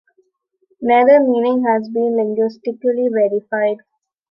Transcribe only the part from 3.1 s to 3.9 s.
verified.